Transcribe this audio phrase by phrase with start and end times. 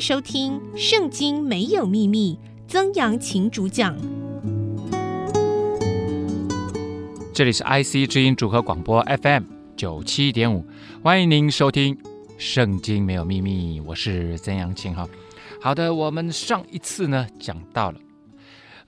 [0.00, 2.38] 收听《圣经没有秘密》，
[2.70, 3.96] 曾阳晴主讲。
[7.34, 9.44] 这里是 IC 之音组合广播 FM
[9.76, 10.64] 九七点五，
[11.02, 11.94] 欢迎您收听
[12.38, 15.08] 《圣经没有秘密》，我是曾阳晴哈。
[15.60, 17.98] 好的，我们上一次呢讲到了，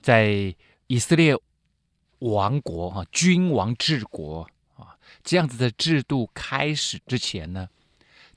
[0.01, 0.53] 在
[0.87, 1.35] 以色列
[2.19, 7.67] 王国哈君王治国啊这样子的制度开始之前呢，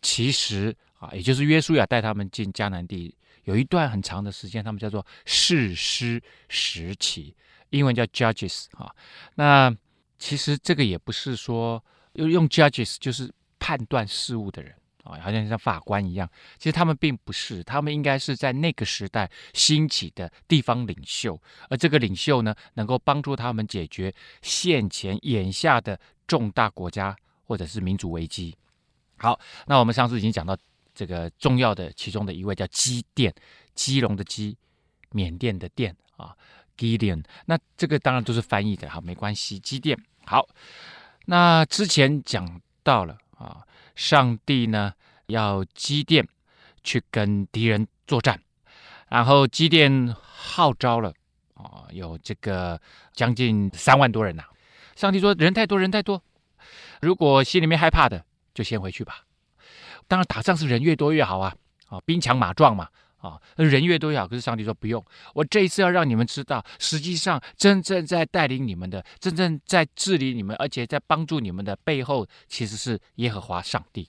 [0.00, 0.74] 其实。
[1.02, 7.34] 啊，也就是约书亚带他们进迦南地，有一段很长的时间，他们叫做士师时期，
[7.70, 8.88] 英文叫 Judges 啊。
[9.34, 9.76] 那
[10.16, 14.72] 其实这个也不是说用用 Judges 就是判断事物的人
[15.02, 16.30] 啊，好像像法官一样。
[16.56, 21.36] 其实他们并不是，他们应该是在那个时代兴起的地方领袖，
[21.68, 28.56] 而这个领袖呢，能够帮助他们解决现前眼下的重大国家或者是民族危机。
[29.16, 30.56] 好，那我们上次已经讲到。
[30.94, 33.34] 这个重要的其中的一位叫基甸，
[33.74, 34.56] 基隆的基，
[35.10, 36.36] 缅甸的甸啊
[36.76, 37.24] ，Gideon。
[37.46, 39.58] 那这个当然都是翻译的，好，没关系。
[39.58, 40.46] 基甸好，
[41.26, 43.62] 那之前讲到了啊，
[43.94, 44.92] 上帝呢
[45.26, 46.26] 要基甸
[46.84, 48.40] 去跟敌人作战，
[49.08, 51.12] 然后基甸号召了
[51.54, 52.80] 啊，有这个
[53.12, 54.44] 将近三万多人呐、
[54.94, 56.22] 上帝说人太多，人太多，
[57.00, 59.24] 如果心里面害怕的，就先回去吧。
[60.12, 61.56] 当然，打仗是人越多越好啊！
[61.86, 62.86] 啊，兵强马壮嘛！
[63.16, 64.28] 啊，人越多越好。
[64.28, 74.06] 可是上帝说不用，我这一次要让你们知道，实际上真正在带领你们的、真正在治理你们，而且在帮助你们的背后，其实是耶和华上帝。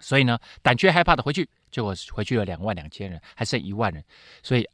[0.00, 4.04] 所以呢，胆怯害怕的回去，结果回去了两万两千人，还剩一万人。
[4.42, 4.68] 所以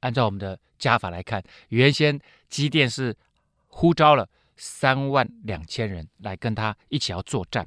[0.00, 3.16] 按照我们的加法来看，原先基甸是
[3.68, 7.64] 呼召了三万两千人来跟他一起要作战。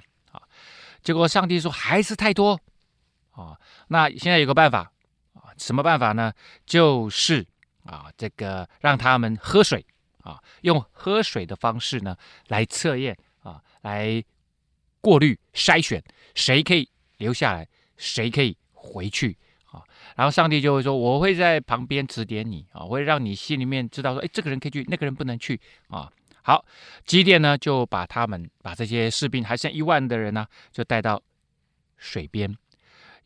[1.04, 2.60] 结果上帝说还是太多
[3.32, 4.92] 啊，那现在有个办法
[5.34, 6.32] 啊，什么办法呢？
[6.66, 7.46] 就是
[7.84, 9.86] 啊，这个让他们喝水
[10.22, 12.16] 啊，用喝水的方式呢
[12.48, 14.24] 来测验啊，来
[15.02, 16.02] 过滤筛选
[16.34, 19.84] 谁可以留下来，谁可以回去啊。
[20.16, 26.10] 然后上帝就会说，我会在旁边指点你啊，我会让你心里面知道说，哎，这个人可以去，那个人不能去啊。
[26.46, 26.66] 好，
[27.06, 31.24] 基甸呢就把他们把这些士兵还剩一万的人呢，就带到
[31.96, 32.56] 水边。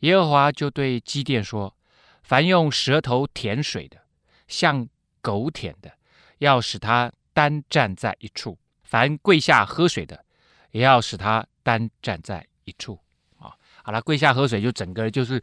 [0.00, 1.76] 耶和华就对基甸说
[2.22, 3.98] ：“凡用舌头舔水的，
[4.46, 4.88] 像
[5.20, 5.92] 狗舔的，
[6.38, 10.24] 要使他单站在一处；凡跪下喝水的，
[10.70, 12.96] 也要使他单站在一处。”
[13.40, 13.52] 啊，
[13.82, 15.42] 好了，跪下喝水就整个就是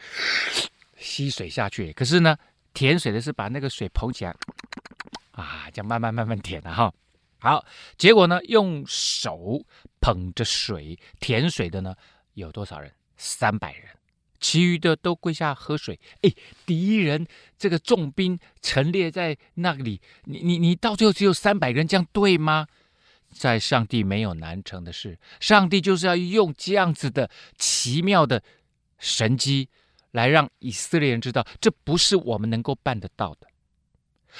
[0.96, 1.92] 吸水下去。
[1.92, 2.38] 可是呢，
[2.74, 4.34] 舔水的是把那个水捧起来，
[5.31, 6.94] 啊，这样慢慢慢慢舔的哈。
[7.45, 7.63] 好，
[7.95, 9.63] 结果呢，用手
[10.01, 11.94] 捧着水舔水的呢，
[12.33, 12.91] 有多少人？
[13.17, 13.83] 三百人，
[14.39, 16.00] 其余的都跪下喝水。
[16.23, 16.31] 哎，
[16.66, 22.66] 敌人这个重兵陈列在那里，你你你到最后只有三百人，这样对吗？
[23.29, 27.29] 在上帝没有难成的事，上帝就是要用这样子的
[27.59, 28.41] 奇妙的
[28.97, 29.69] 神迹，
[30.09, 33.45] 来让以色列人知道，这不是我们能够办得到的。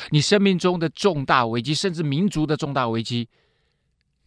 [0.09, 3.28] 你生命中的重大危机，甚至民族的重大危机，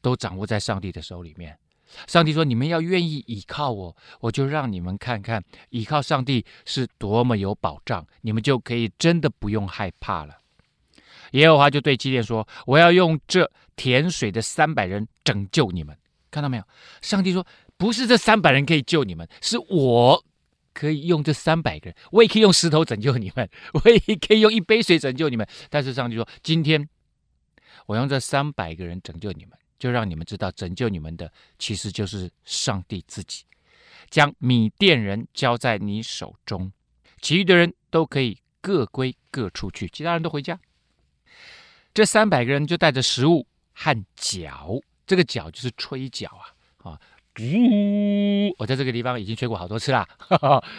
[0.00, 1.58] 都掌握在上帝的手里面。
[2.06, 10.36] 上帝说：“你们要愿意倚靠我，我就让你们看看倚靠上帝是多么有保障，你们就可以真的不用害怕了。”
[11.32, 15.96] 耶和华就对基甸说：“我要用这甜水的三百人拯救你们。”
[16.30, 16.62] 看到没有？
[17.00, 17.46] 上帝说
[17.78, 20.22] ：“不是这三百人可以救你们，是我。”
[20.78, 25.44] 可以用这三百个人，我也可以用石头拯救你们， 我也可以用一杯水拯救你们。
[25.68, 26.88] 但是上帝说：“今天
[27.86, 33.42] 我用这三百个人拯救你们，就让你们知道，拯救你们的其实就是上帝自己。
[34.08, 36.70] 将米甸人交在你手中，
[37.20, 40.60] 其余的人都可以各归各处去，其他人都回家。
[41.92, 47.00] 这三百个人就带着食物和角，这个角就是吹角啊啊。”
[47.40, 48.54] 呜！
[48.58, 50.06] 我在这个地方已经吹过好多次啦，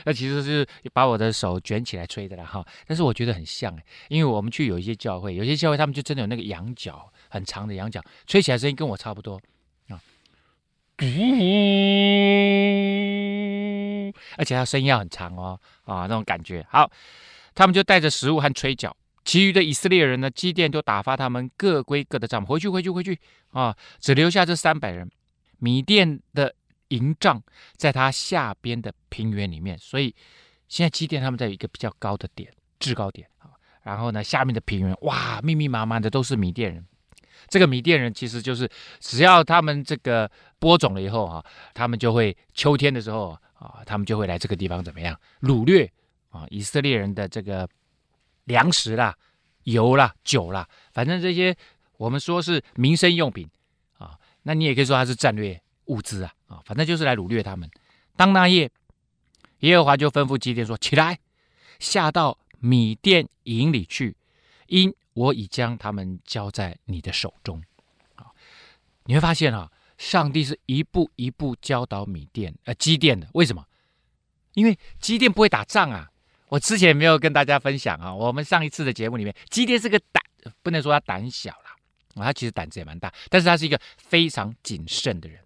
[0.06, 2.66] 那其实是把我的手卷起来吹的啦哈。
[2.86, 9.40] 但是我觉得很像哎，因为我们去有一些教会，有些教会他们就真的有那个羊角，很长的羊角，吹起来声音跟我差不多
[9.90, 10.02] 啊。
[11.02, 11.06] 呜！
[14.38, 16.92] 而且它声音要很长哦啊，那种感觉好。
[17.56, 18.96] 他们就带着食物和吹角，
[19.26, 23.20] 其余的以色列人呢，基甸就打发他们各归各的帐，回去回去回去
[23.52, 25.10] 啊，只留下这三百人。
[25.60, 26.54] 米甸的
[26.88, 27.42] 营帐
[27.76, 30.16] 在它下边的平原里面，所以
[30.68, 33.28] 现在基甸他们在一个比较高的点，制高点。
[33.82, 36.86] 然后呢，下面的平原哇，密密麻麻的都是米甸人。
[37.48, 38.70] 这个米甸人其实就是
[39.00, 40.30] 只要他们这个
[40.60, 45.90] 播种了以后啊，他们就会秋天的时候啊，他们就会来这个地方怎么样掳掠
[46.30, 47.68] 啊，以色列人的这个
[48.44, 49.16] 粮食啦、
[49.64, 51.56] 油啦、酒啦，反正这些
[51.98, 53.50] 我们说是民生用品，
[54.44, 57.70] 那你也可以说它是战略物资啊啊，反正就是来掳掠他们。
[58.16, 58.70] 当那夜，
[59.60, 61.20] 耶和华就吩咐基甸说：“起来，
[61.80, 64.16] 下到米甸营里去，
[64.68, 67.62] 因我已将他们交在你的手中。”
[68.16, 68.28] 啊，
[69.06, 73.28] 你会发现啊，上帝是一步一步教导米甸呃基甸的。
[73.34, 73.66] 为什么？
[74.54, 76.10] 因为基甸不会打仗啊。
[76.48, 80.24] 我之前没有跟大家分享啊，我们上一次的节目里面，基甸是个胆，
[80.64, 81.69] 不能说他胆小啦，
[82.26, 85.40] 他其实胆子也蛮大，但是他是一个非常谨慎的人。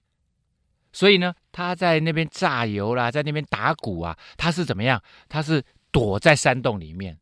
[0.91, 5.01] 所以呢，他在那边榨油啦，在那边打鼓啊，他是怎么样？
[5.27, 7.17] 他是躲在山洞里面。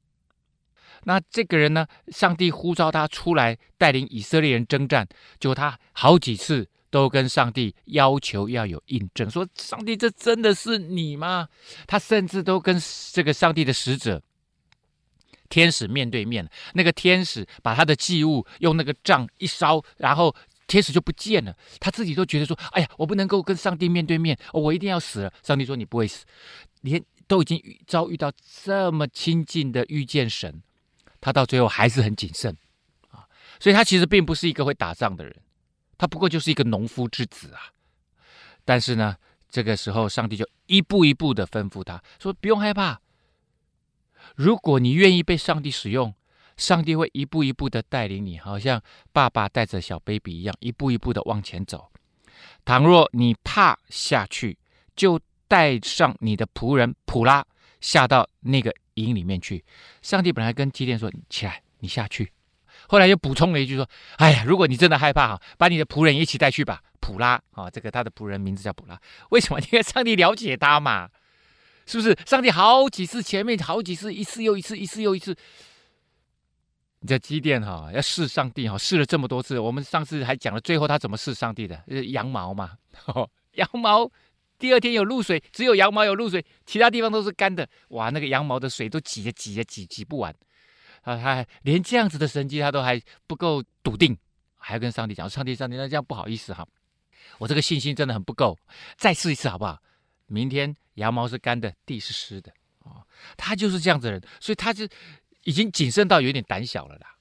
[1.03, 5.07] 那这个人呢，上帝呼召他出来带领以色列人征战，
[5.39, 6.67] 就他好几次。
[6.91, 11.47] 都跟上帝要求要有印证，说上帝，这真的是你吗？
[11.87, 12.77] 他甚至都跟
[13.13, 14.21] 这个上帝的使者
[15.51, 21.55] 天使面对面，那个天使把他的祭物用那个杖一烧，然后天使就不见了。
[21.79, 26.25] 他自己都觉得说：“哎呀，我不能够跟上帝面对面，我一定要死了。”上帝说：“你不会死，
[26.81, 28.31] 连都已经遭遇到
[28.63, 30.63] 这么亲近的遇见神，
[31.19, 32.57] 他到最后还是很谨慎
[33.09, 33.27] 啊。
[33.59, 35.35] 所以他其实并不是一个会打仗的人。”
[35.97, 37.61] 他不过就是一个农夫之子啊，
[38.65, 39.15] 但是呢，
[39.51, 42.99] 这个时候上帝就一步一步的吩咐他说：“不用害怕，
[44.35, 46.13] 如果你愿意被上帝使用，
[46.57, 48.81] 上帝会一步一步的带领你，好像
[49.11, 51.91] 爸爸带着小 baby 一样，一步一步的往前走。
[52.63, 54.57] 倘若你怕下去，
[54.95, 57.45] 就带上你的仆人普拉
[57.79, 59.63] 下到那个营里面去。
[60.01, 62.31] 上帝本来跟基甸说：‘起来，你下去。’”
[62.87, 63.87] 后来又补充了一句说
[64.17, 66.81] ：“哎呀，如果你真的害怕哈，把你的仆人一起带去吧。
[66.99, 68.99] 普拉啊，这个他的仆人名字叫普拉。
[69.29, 69.59] 为什么？
[69.59, 71.09] 因为上帝了解他嘛，
[71.91, 72.17] 是不是？
[72.25, 75.35] 上帝好几次前面好几次，一次又一次，一次又一次。
[77.01, 79.59] 你在机电哈要试上帝哈，试了这么多次。
[79.59, 81.83] 我们上次还讲了，最后他怎么试上帝的？
[81.87, 82.77] 羊毛嘛，
[83.55, 84.09] 羊毛。
[84.57, 87.67] 第二天有露水，只有羊毛有露水，其他地方都是干的。
[87.89, 90.33] 哇，那个羊毛的水都挤着挤着挤挤不完。”
[91.01, 94.15] 啊，他连这样子的神迹他都还不够笃定，
[94.55, 96.65] 还要跟上帝讲：“上帝，上帝，那这样不好意思哈，
[97.39, 98.55] 我这个信心真的很不够，
[98.95, 99.81] 再试一次好不好？
[100.31, 103.05] 明天羊毛是干的，地是湿的啊。”
[103.37, 104.87] 他就是这样子的人，所以他就
[105.43, 107.15] 已经谨慎到有点胆小了啦。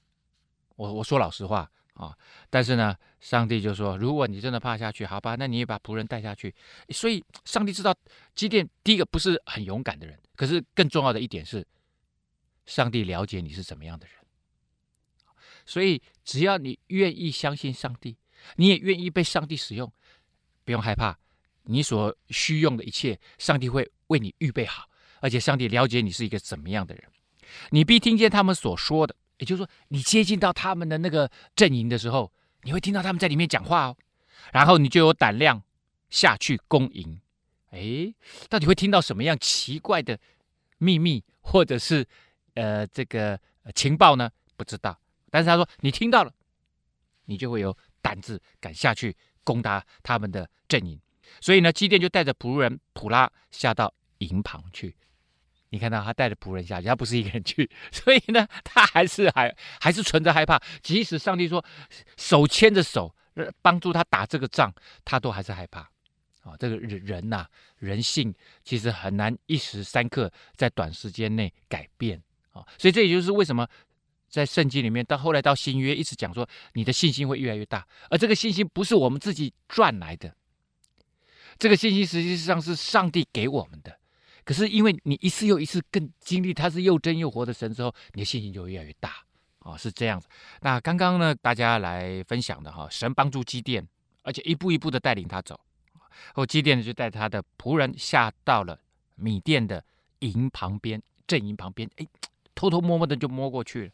[0.77, 2.17] 我我说老实话啊，
[2.49, 6.55] 但是呢，上帝就说：“如果你真的怕下去，好吧，那你也把仆人带下去。”
[6.91, 7.95] 所以上帝知道
[8.35, 11.67] 基甸第一个不是很勇敢的人，可是更重要的一点是。
[12.67, 14.15] 上帝了解你是怎么样的人，
[15.67, 18.17] 所以只要你愿意相信上帝，
[18.57, 19.93] 你也愿意被上帝使用，
[20.65, 21.19] 不用害怕，
[21.71, 24.89] 你所需用的一切，上帝会为你预备好，
[25.21, 27.05] 而且上帝了解你是一个怎么样的人。
[27.71, 32.33] 你必听见他们所说的，也就是说，你接近到他们的那个阵营的时候，
[32.63, 33.97] 你会听到他们在里面讲话哦，
[34.53, 35.63] 然后你就有胆量
[36.11, 37.21] 下去攻营。
[37.71, 38.15] 诶，
[38.49, 40.19] 到底会听到什么样奇怪的
[40.79, 42.07] 秘密，或者是？
[42.55, 43.41] 呃，这个
[43.77, 45.01] 情报呢，不知道，
[45.31, 46.35] 但是他说你听到了，
[47.27, 51.01] 你就会有胆子敢下去攻打他们的阵营。
[51.41, 54.97] 所以呢，基甸就带着仆人普拉下到营旁去。
[55.73, 60.61] 你看到他带着仆人下去，他不是一个人去，所以呢，他还是还还是存着害怕。
[60.83, 61.65] 即使上帝说
[62.17, 63.15] 手牵着手
[63.63, 64.75] 帮助他打这个仗，
[65.05, 65.89] 他都还是害怕。
[66.43, 67.47] 啊、这个人人呐、
[67.79, 72.21] 人性其实很难一时三刻在短时间内改变。
[72.51, 73.69] 啊，所以这也就是为什么
[74.29, 80.35] 在圣经里面到后来到新约一直讲说，你的信心会越来越大，而这个信心不是我们自己赚来的，
[81.61, 83.97] 这个信心实际上是上帝给我们的。
[84.45, 89.13] 可是因为你一次又一次更经历他是又真又活的神之后，你的信心就越来越大。
[89.61, 90.27] 啊，是这样子。
[90.63, 93.87] 那刚刚呢，大家来分享的哈，神帮助基甸，
[94.23, 95.61] 而且一步一步的带领他走。
[96.35, 98.81] 后基甸就带他的仆人下到了
[99.15, 99.85] 米甸的
[100.21, 102.07] 营旁边，阵营旁边，哎。
[102.53, 103.91] 偷偷摸摸的就摸过去了。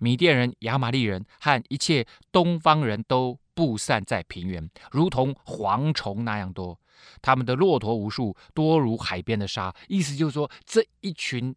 [0.00, 6.76] 米甸人、亚玛力人和一切东方人都布散在平原，如同蝗虫那样多。
[7.22, 9.74] 他们的骆驼无数，多如海边的沙。
[9.88, 11.54] 意思就是说，这一群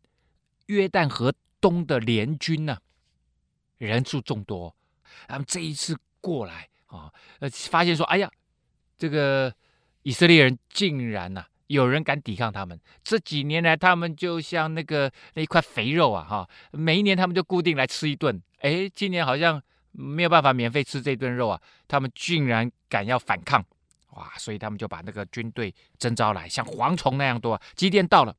[0.68, 2.78] 约旦河东的联军呢、
[3.78, 4.76] 人数众多。
[5.28, 8.30] 他们这一次过来啊，呃，发现说，哎呀，
[8.98, 9.54] 这个
[10.04, 12.80] 以色列人竟然呐、有人敢抵抗他们？
[13.04, 16.50] 这几年来，他们就像那个那一块肥肉啊，哈！
[16.72, 18.42] 每一年他们就固定来吃一顿。
[18.60, 21.62] 哎，今年好像没有办法免费吃这顿肉啊！
[21.88, 23.66] 他们竟然敢要反抗，
[24.18, 24.34] 哇！
[24.38, 27.60] 所以他们就把那个军队征召来，像蝗虫那样多。
[27.76, 28.36] 基甸到了，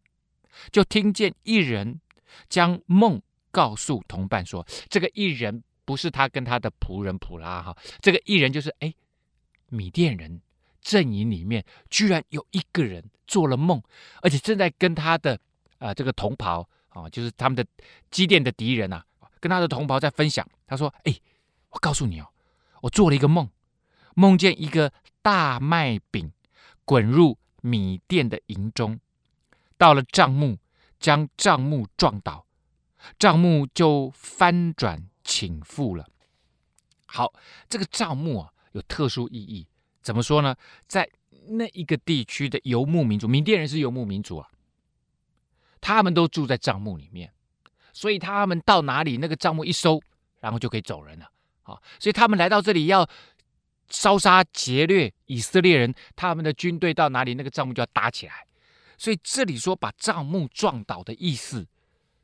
[0.70, 2.00] 就听见一人
[2.48, 3.20] 将梦
[3.50, 8.92] 告诉同伴说：“这个一人不是他跟他的仆人普拉哈，这个一人就是哎，
[9.68, 10.40] 米甸人
[10.80, 13.80] 阵营里面居然有一个人做了梦，
[14.20, 15.34] 而且正在跟他的
[15.78, 17.64] 啊、呃、这个同袍啊，就是他们的
[18.10, 19.04] 基甸的敌人、啊，
[19.40, 20.46] 跟他的同袍在分享。
[20.66, 21.14] 他说：哎，
[21.70, 22.28] 我告诉你哦，
[22.82, 23.48] 我做了一个梦，
[24.18, 26.32] 梦见一个大麦饼
[26.84, 28.98] 滚入米店的营中。”
[29.78, 30.58] 到了帐幕，
[30.98, 32.44] 将帐幕撞倒，
[33.16, 36.04] 帐幕就翻转倾覆了。
[37.06, 37.32] 好，
[37.68, 39.68] 这个帐幕啊有特殊意义，
[40.02, 40.56] 怎么说呢？
[40.88, 41.08] 在
[41.50, 44.48] 那一个地区的游牧民族，缅甸人是游牧民族啊，
[45.80, 47.32] 他们都住在帐幕里面，
[47.92, 50.02] 所以他们到哪里，那个帐幕一收，
[50.40, 51.30] 然后就可以走人了。
[51.62, 53.08] 好，所以他们来到这里要
[53.90, 58.46] 烧杀劫掠以色列人，他们的军队到哪里，那个帐幕就要搭起来。
[58.96, 61.66] 所以这里说把帐幕撞倒的意思，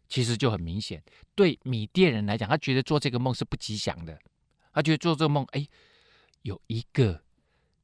[0.09, 1.03] 其实就很明显。
[1.35, 4.19] 对米甸人来讲，他觉得做这个梦是不吉祥的。
[4.73, 5.67] 他觉得做这个梦，哎，
[6.43, 7.23] 有一个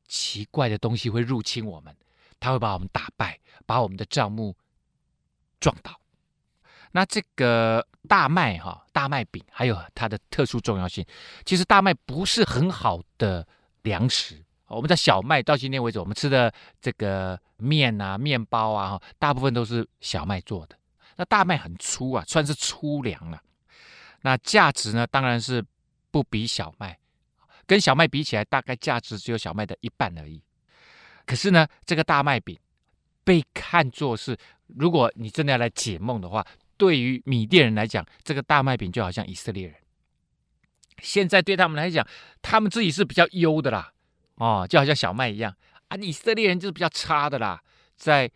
[0.08, 1.96] 奇怪的东西会入侵我们，
[2.40, 4.56] 他会把我们打败，把我们的帐幕
[5.60, 6.00] 撞倒。
[6.92, 11.06] 那这个大麦哈，大麦饼还有它的特殊重要性。
[11.44, 13.46] 其实大麦不是很好的
[13.82, 14.42] 粮食。
[14.66, 20.76] 我们在小麦到今天为止，我们吃的这个面啊、面包啊，大部分都是小麦做的。
[21.16, 23.42] 那大麦很粗啊，算是粗粮了。
[24.22, 25.64] 那价值呢，当然是
[26.10, 26.96] 不比小麦，
[27.66, 30.40] 跟小麦比起来，大概价值只有小麦的一半而已。
[31.26, 32.56] 可是呢，这个大麦饼
[33.25, 36.46] 被看作是，如果你真的要来解梦的话，
[36.76, 39.75] 对于米甸人来讲，这个大麦饼就好像以色列人。
[41.02, 42.07] 现在对他们来讲，
[42.42, 43.92] 他们自己是比较优的啦。
[44.37, 45.54] 哦，就好像小麦一样
[45.88, 45.97] 啊！
[45.99, 47.62] 以色列人就是比较差的啦，
[47.97, 48.30] 在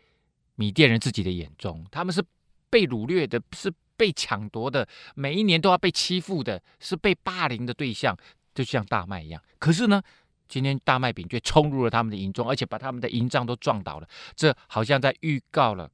[0.57, 2.23] 米甸人自己的眼中，他们是
[2.69, 8.15] 被掳掠的，是被抢夺的，每一年都要被欺负的，是被霸凌的对象，
[8.55, 9.43] 就像大麦一样。
[9.59, 10.03] 可是呢，
[10.47, 14.09] 今天大麦饼却冲入了他们的营中，而且把他们的营帐都撞倒了。
[14.37, 15.91] 这好像在预告了，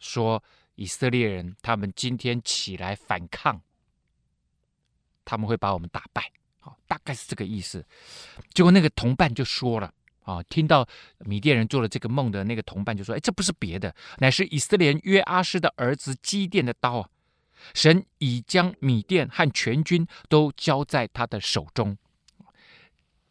[0.00, 0.42] 说
[0.74, 3.62] 以色列人他们今天起来反抗，
[5.30, 6.28] 他们会把我们打败。
[6.58, 7.86] 好，大概是这个意思。
[8.52, 9.94] 结果那个同伴就说了
[10.26, 10.84] ：“啊，听到
[11.20, 17.08] 米甸人做了这个梦的那个同伴就说：‘哎，这不是别的，乃是以色列约阿施的儿子基甸的刀啊！
[17.74, 21.96] 神已将米甸和全军都交在他的手中。’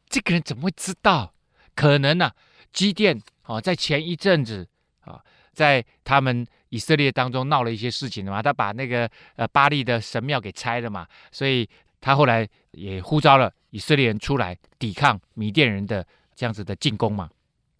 [0.07, 1.33] 这个人怎么会知道？
[1.75, 2.35] 可能呢、啊，
[2.71, 4.65] 基甸啊，在前一阵子
[5.01, 5.21] 啊，
[5.53, 11.69] 在他们以色列当中闹了一些事情的嘛，他把那个呃巴力的神庙给拆了嘛，所以。”
[12.01, 17.29] 他后来也呼召了以色列人出来抵抗米甸人的这样子的进攻嘛，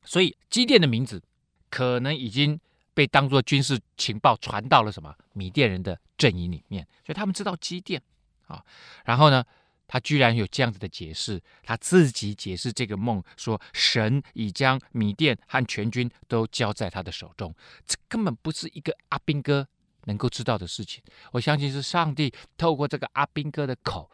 [0.04, 1.22] 所以基甸的名字
[1.70, 2.60] 可能已经
[2.94, 8.02] 被当作军事情报传到了什么米甸人的阵营里面，所以他们知道基甸
[8.48, 8.62] 啊。
[9.06, 9.44] 然后呢，
[9.88, 19.66] 他居然有这样子的解释，他自己解释这个梦说，神已将米甸和全军都交在他的手中，这根本不是一个阿兵哥
[20.10, 24.10] 能够知道的事情，我相信是上帝透过这个阿兵哥的口，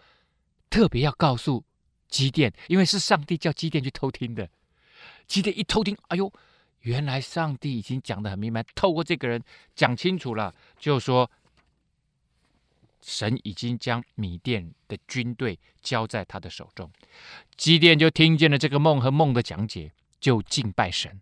[0.69, 1.63] 特别要告诉
[2.09, 4.49] 基甸，因为是上帝叫基甸去偷听的。
[5.25, 6.29] 基甸一偷听，哎呦，
[6.81, 9.41] 原来上帝已经讲得很明白，透过这个人
[9.73, 11.31] 讲清楚了，就说
[13.01, 16.91] 神已经将米甸的军队交在他的手中。
[17.55, 21.21] 基甸就听见了这个梦和梦的讲解，就敬拜神。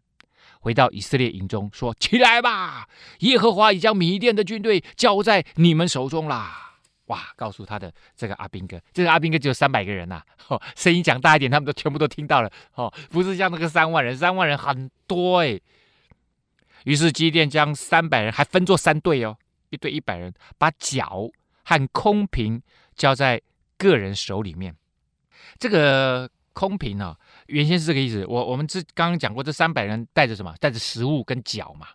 [0.63, 2.87] 回到以色列营中，说：“起来吧，
[3.19, 6.77] 耶和华已将米甸的军队交在你们手中啦！”
[7.07, 15.59] 哇，告诉他的这个阿兵哥，这个阿兵哥只有三百个人呐、啊，哦，声音讲大一点，他们都全部都听到了，哦，不是像那个三万人，三万人很多哎。
[16.85, 19.37] 于是基甸将三百人还分作三队哦，
[19.69, 21.29] 一队一百人，把脚
[21.65, 22.63] 和空瓶
[22.95, 23.41] 交在
[23.77, 24.73] 个人手里面，
[25.59, 26.29] 这个。
[26.55, 28.25] 空瓶啊，原先是这个意思。
[28.25, 30.55] 我我们这刚刚讲过，这三百人带着什么？
[30.59, 31.87] 带着食物跟脚嘛。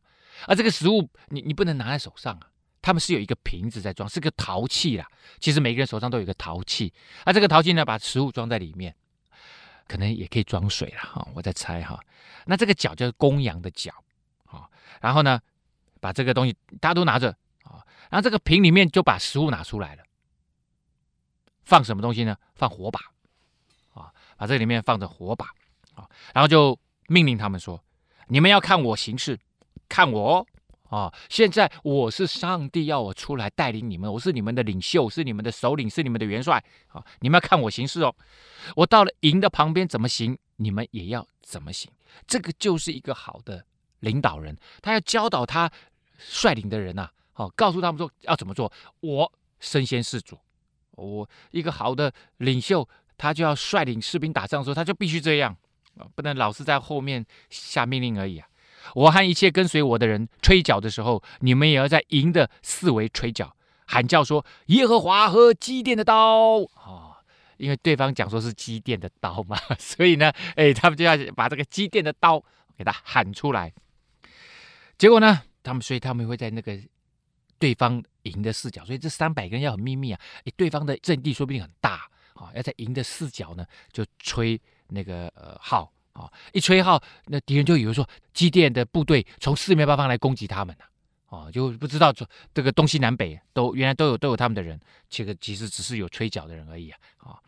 [0.47, 2.47] 而这个食物你你不能拿在手上啊，
[2.81, 5.07] 他们是有一个瓶子在装，是个陶器啦。
[5.41, 6.93] 其实每个人手上都有一个陶器，
[7.25, 8.95] 而这个陶器呢，把食物装在里面，
[9.89, 11.27] 可能也可以装水了哈。
[11.35, 11.99] 我在猜哈。
[12.47, 13.93] 那这个脚就是公羊的脚
[14.45, 14.69] 啊。
[15.01, 15.41] 然后呢，
[16.01, 17.31] 把这个东西大家都拿着
[17.65, 17.85] 啊。
[18.11, 20.05] 然后这个瓶里面就把食物拿出来了，
[21.65, 22.37] 放什么东西呢？
[22.55, 23.01] 放火把。
[24.39, 25.45] 把这里面放着火把，
[25.95, 26.79] 啊，然后就
[27.09, 27.83] 命令他们说
[28.29, 29.39] ：“你们要看我行事，
[29.89, 30.47] 看我
[30.91, 31.15] 哦，啊！
[31.29, 37.05] 现在我是上帝要我出来带领你们，我是你们的领袖，是你们的首领，是你们的元帅啊！
[37.21, 38.15] 你们要看我行事哦。
[38.77, 41.91] 我到了营的旁边怎么行，你们也要怎么行。
[42.27, 43.67] 这个就是一个好的
[44.01, 45.71] 领导人，他要教导他
[46.17, 48.73] 率领的人呐，哦，告诉他们说要怎么做。
[49.01, 50.39] 我身先士卒，
[50.93, 52.89] 我一个好的领袖，
[53.19, 55.55] 他就要率领士兵打仗的时候，他就必须这样
[55.99, 58.49] 啊，不能老是在后面下命令而已啊。
[58.95, 63.55] 我和一切跟随我的人吹角的时候，你们也要在营的四围吹角，
[63.87, 67.17] 喊叫说：“耶和华和基甸的刀！”哦，
[67.59, 72.43] 因为对方讲说是基甸的刀嘛， 所以呢，哎，他们就要把这个基甸的刀
[72.79, 73.71] 给他喊出来。
[74.97, 76.79] 结果呢，他们所以他们会在那个
[77.59, 80.21] 对方营的四角，所以这三百个人要很秘密啊。
[80.45, 85.93] 哎，对方的阵地说不定很大啊，要在营的四角呢就吹那个呃号。
[86.15, 86.29] 啊！
[86.53, 88.05] 一吹号，那敌人就以为说
[88.35, 90.85] 机电的部队从四面八方来攻击他们了。
[91.29, 96.99] 哦，就不知道这这个东西南北都原来都有都有他们的人，这个其实只是有吹角的人而已啊！
[97.19, 97.39] 啊，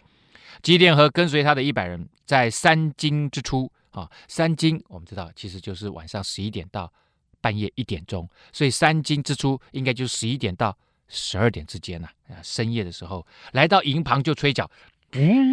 [0.62, 6.92] 基甸和跟随他的一百人在三更之初啊，三更我们知道其实就是晚上十一点到
[7.40, 10.78] 半夜一点钟，所以三更之初应该就是十一点到
[11.10, 14.70] 十二点之间呐啊，深夜的时候来到营旁就吹角，
[15.12, 15.50] 嗯。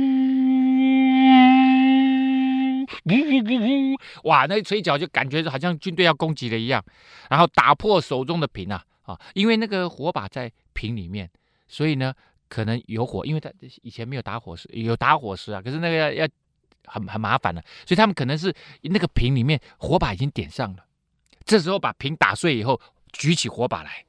[3.03, 3.97] 呜呜呜呜！
[4.29, 6.83] 哇，那吹角就感觉好像军队要攻击了一样，
[7.29, 9.19] 然后打破手中的瓶啊啊！
[9.33, 11.29] 因为那个火把在瓶里面，
[11.67, 12.13] 所以呢
[12.47, 16.27] 可能有火，因为他以前没有打火石，有打火石啊，可是那个要要
[16.85, 20.85] 很很麻烦的，所以他们可能是那个瓶里面火把已经点上了，
[21.45, 22.79] 这时候把瓶打碎以后，
[23.11, 24.03] 举起火把来，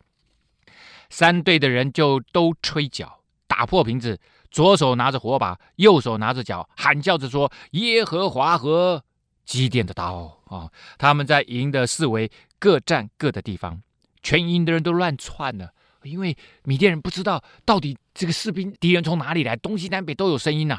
[1.11, 4.19] 三队的人就都吹角，打破瓶子。
[4.51, 9.05] 左手拿着火把，右手拿着角，喊叫着说：“耶和华和
[9.45, 13.83] 基甸的刀啊！”他们在营的四围各站各的地方，
[14.23, 15.71] 全营的人都乱窜了，
[16.03, 16.35] 因为
[16.65, 20.79] 米甸人不知道到底这个士兵敌人从哪里来，东西南北都有声音呐，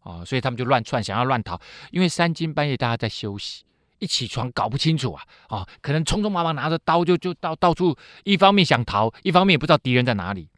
[0.00, 1.58] 啊，所以他们就乱窜，想要乱逃。
[1.90, 3.64] 因为三更半夜大家在休息，
[3.98, 10.48] 一起床搞不清楚啊，啊，可能匆匆忙忙拿着刀就就到到处，一方面想逃，一方面也不知道敌人在哪里。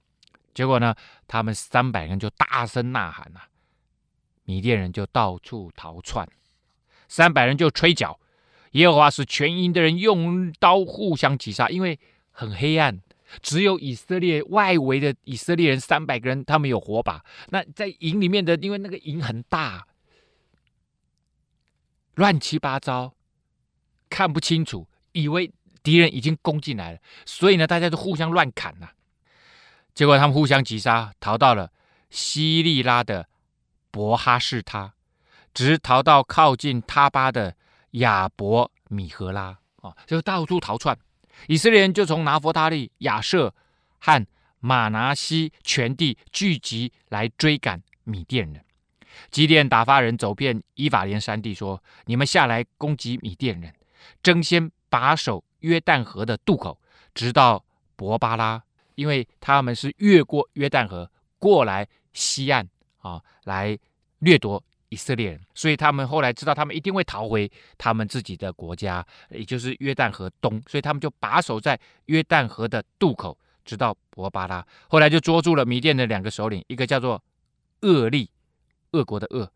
[0.54, 0.94] 结果呢，
[1.26, 3.40] 他们三百人就大声呐喊呐，
[4.44, 6.28] 米甸人就到处逃窜，
[7.06, 8.18] 三百人就吹角，
[8.72, 11.98] 耶和华使全营的人用刀互相击杀，因为
[12.32, 13.00] 很黑暗，
[13.40, 19.86] 只有以色列外围的以色列人三百个人，他们有火把，那在营里面的，因为那个营很大，
[22.16, 23.14] 乱七八糟，
[24.08, 25.50] 看不清楚，以为
[25.82, 28.88] 敌人已经攻进来了，所以呢，大家就互相乱砍呐。
[29.94, 31.70] 结果他们互相击杀，逃到了
[32.10, 33.28] 西利拉的
[33.90, 34.94] 伯哈士他，
[35.52, 37.56] 直逃到靠近他巴的
[37.92, 40.96] 亚伯米何拉啊，就到处逃窜。
[41.46, 43.54] 以色列人就从拿弗他利、亚设
[43.98, 44.26] 和
[44.60, 48.64] 马拿西全地聚集来追赶米甸人。
[49.30, 53.74] 基甸打发人走遍伊法连山地，说：“你们下来攻击米甸人，
[54.22, 56.78] 争先把守约旦河的渡口，
[57.14, 57.64] 直到
[57.96, 58.62] 伯巴拉。”
[58.98, 61.08] 因为他们是越过约旦河
[61.38, 63.78] 过来西岸啊，来
[64.18, 74.66] 掠夺以色列人，所以他们后来知道他们一定会逃回他们自己的国家，也就是约旦河东，所以他们就把守在约旦河的渡口，直到伯巴拉。
[74.88, 77.22] 后来就捉住了米甸的两个首领，一个叫做
[77.82, 78.28] 厄利，
[78.90, 79.48] 俄国的俄，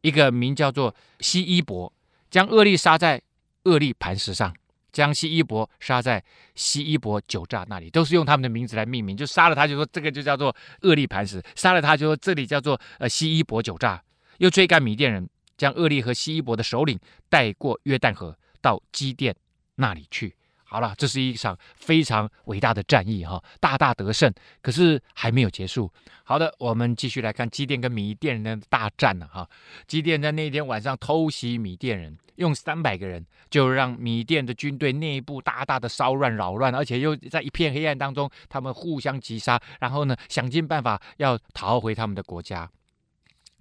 [0.00, 1.92] 一个名叫做希伊伯，
[2.32, 3.22] 将厄利杀在
[3.68, 4.54] 厄利磐石上。
[4.90, 9.14] 将西伊伯杀在西伊伯酒榨那里，都是用他们的名字来命名。
[9.14, 14.02] 就杀了他，就说这个就叫做厄利磐石；杀了他，就说这里叫做呃西伊伯酒榨。
[14.38, 15.28] 又追赶米甸人，
[15.58, 19.36] 将厄利和西伊伯的首领带过约旦河，到基甸
[19.76, 20.34] 那里去。
[20.68, 24.32] 好了，这是一场非常伟大的战役哈，大大得胜。
[24.60, 25.90] 可是还没有结束。
[26.24, 29.48] 好的，我们继续来看基甸跟米甸人的大战了哈。
[29.86, 32.16] 基甸在那天晚上偷袭米甸人。
[32.38, 42.70] 用三百个人就让米甸的军队内部大大的骚乱扰乱，而且又在一片黑暗当中，他们互相击杀，然后呢，想尽办法要逃回他们的国家。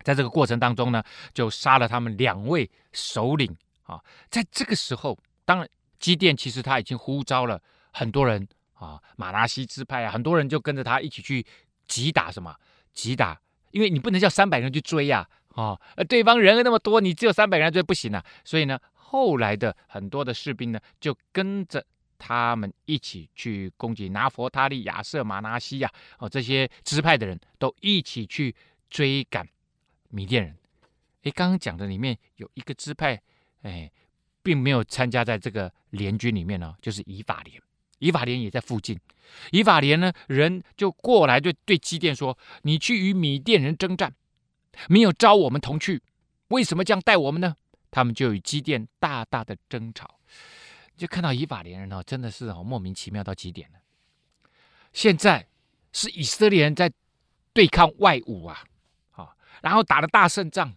[0.04, 4.00] 在这个过程当中呢，就杀了他们两位首领啊。
[4.30, 5.67] 在这个时候，当然
[5.99, 11.45] 基甸其实他已经呼召了很多人啊，马拿西支派啊，很多人就跟着他一起去
[11.88, 12.55] 击打什么？
[12.93, 13.39] 击打，
[13.71, 15.27] 因为你不能叫三百人去追呀。
[15.55, 18.23] 哦，呃，对方人那么多，你只有三百人追不行啊。
[18.45, 21.83] 所以呢，后来的很多的士兵呢，就跟着
[22.19, 28.55] 他们一起去攻击拿佛他利、亚瑟、马拿西呀，哦，这些支派的人都一起去
[28.89, 29.47] 追赶
[30.10, 30.55] 米甸人。
[31.23, 33.19] 诶，刚刚讲的里面有一个支派，
[33.63, 33.91] 哎，
[34.47, 37.62] 并没有参加在这个联军里面呢，就是以法联。
[37.99, 38.97] 以法联也在附近。
[39.51, 44.15] 以法联呢，人就过来对对基甸说：“你去与米甸人征战。”
[44.88, 46.01] 没有招我们同去，
[46.47, 47.57] 为什么这样待我们呢？
[47.91, 50.17] 他们就与基甸大大的争吵。
[50.95, 53.79] 就看到以法联人哦，真的是哦莫名其妙到极点了。
[54.93, 55.45] 现在
[55.91, 56.89] 是以色列人在
[57.51, 58.63] 对抗外侮啊，
[59.12, 60.73] 啊，然后打了大胜仗。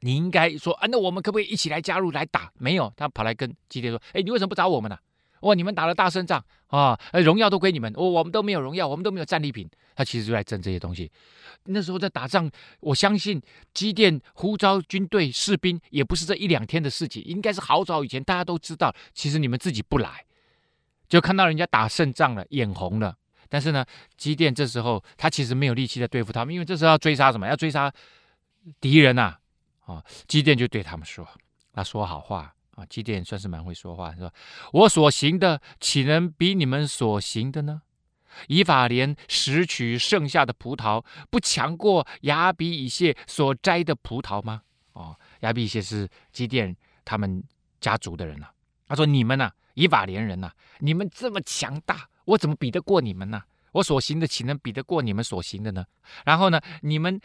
[0.00, 2.52] 你应该说啊，那我们可不可以一起来加入来打？
[2.58, 4.98] 没有，他跑来跟基甸说：“哎，你为什么不找我们呢？
[5.40, 11.10] 哇，你们打了大胜仗啊，荣耀都归你们，我我们都没有荣耀，我们都没有战利品。”他其实就在争这些东西。
[11.64, 13.40] 那时候在打仗，我相信
[13.72, 18.94] 基甸呼召军队士兵也不是这一两天的事情，应该是好早以前大家都知道。
[19.14, 20.24] 其实你们自己不来，
[21.08, 23.16] 就看到人家打胜仗了，眼红了。
[23.48, 23.86] 但是呢，
[24.18, 27.46] 基甸这时候他其实没有力气在对付他们，因为这时候要追杀什么？
[27.46, 27.90] 要追杀
[28.80, 29.22] 敌人呐！
[29.22, 29.38] 啊，
[29.86, 31.26] 啊基甸就对他们说
[31.72, 34.32] ：“他说好话啊，基甸算是蛮会说话，说
[34.72, 37.82] 我所行的岂能比你们所行的呢？
[38.48, 44.60] 以法莲拾取剩下的葡萄，不强过亚比以谢所摘的葡萄吗？
[44.92, 47.42] 哦，亚比以谢是基甸他们
[47.80, 48.52] 家族的人呐、啊。
[48.88, 53.42] 他说：你们呐、以法莲人呐、你们这么强大，我怎么比得过你们呢？”
[53.76, 55.84] 我所行的岂能比得过你们所行的呢？
[56.24, 57.20] 然后呢，你们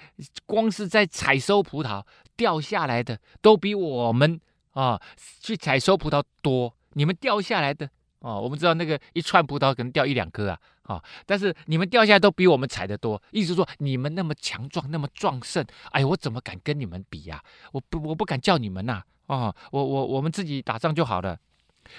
[0.46, 4.40] 光是在采收葡萄掉下来的，都比我们
[4.72, 5.02] 啊
[5.40, 6.76] 去采收葡萄多。
[6.94, 13.22] 你们掉下来的啊，我们知道那个一串葡萄可能掉一两颗啊啊，但是你们掉下来都比我们采的多。
[13.32, 17.42] 意思说你们那么强壮，那么壮盛，哎，我怎么敢跟你们比呀？
[17.72, 19.56] 我不，我不敢叫你们呐啊！
[19.72, 21.40] 我我我们自己打仗就好了。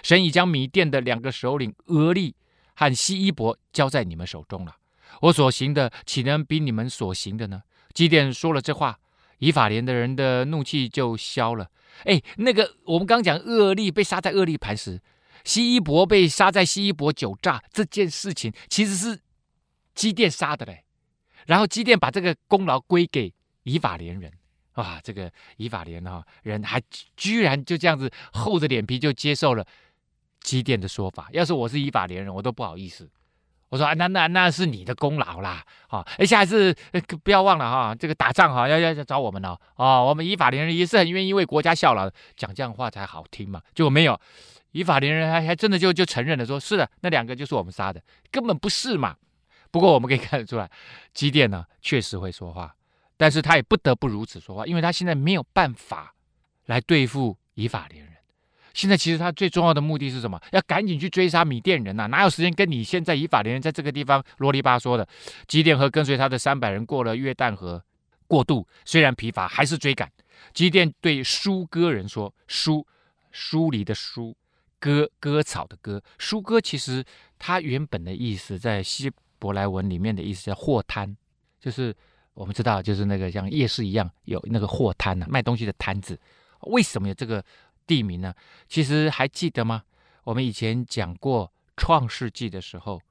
[0.03, 2.35] 神已将米甸的两个首领俄利。
[2.75, 4.77] 和西伊伯交在你们手中了，
[5.21, 7.63] 我所行的岂能比你们所行的呢？
[7.93, 8.99] 基甸说了这话，
[9.39, 11.71] 以法莲的人的怒气就消了。
[12.05, 15.01] 哎，那个我们刚讲厄利被杀在厄利磐石，
[15.45, 19.21] 西伊伯被杀在西伊伯酒榨这件事情，其实是
[19.95, 20.85] 基甸杀的嘞。
[21.47, 23.33] 然后基甸把这个功劳归给
[23.65, 24.33] 以法莲人，
[24.75, 26.81] 哇，这个以法莲哈人还
[27.17, 29.67] 居然就这样子厚着脸皮就接受了。
[30.43, 33.09] 机电的说法，要是我是以法连人，我都不好意思。
[33.69, 36.77] 我说啊，那那那是你的功劳啦，好，哎，下次
[37.25, 43.63] 不要忘了哈，这个打仗哈要要要找我们哦，哦，我们以法连人也是很愿意为国家效劳，讲这样话才好听嘛。
[43.75, 44.21] 结果没有，
[44.73, 49.17] 以法连人还还真的就就承认了说，是的，那两个就是我们杀的，根本不是嘛。
[49.71, 50.71] 不过我们可以看得出来，
[51.15, 52.75] 机电呢确实会说话，
[53.17, 56.15] 但是他也不得不如此说话，因为他现在没有办法
[56.67, 58.13] 来对付以法连人。
[58.75, 60.41] 现在其实他最重要的目的是什么？
[60.53, 65.07] 要赶紧去追杀米甸人呐、哪有时间跟你现在以法莲人在这个地方啰里吧嗦的？
[65.47, 67.85] 基甸和跟随他的三百人过了约旦河，
[68.27, 70.11] 过渡虽然疲乏，还是追赶。
[70.55, 72.87] 基甸对疏割人说：“疏，
[73.31, 74.37] 疏离的疏，
[74.81, 76.03] 割割草的割。
[76.19, 77.05] 疏割其实
[77.39, 81.17] 它原本的意思在希伯来文里面的意思叫货摊，
[81.61, 81.95] 就是
[82.35, 86.19] 我们知道，就是那个像夜市一样有那个货摊呐、啊，卖东西的摊子。
[86.63, 87.45] 为什么有这个？”
[87.93, 88.35] 地名呢？
[88.69, 89.85] 其实还记得吗？
[90.25, 93.03] 我们以前讲过《创世纪》的时候，